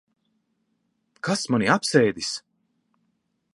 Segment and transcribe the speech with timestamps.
[1.27, 2.33] Kas mani apsēdis?